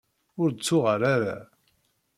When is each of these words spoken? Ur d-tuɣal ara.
Ur 0.41 0.49
d-tuɣal 0.51 1.01
ara. 1.15 1.37